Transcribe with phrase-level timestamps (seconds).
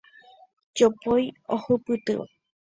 [0.77, 1.23] Jopói
[1.55, 2.25] ohupytýva.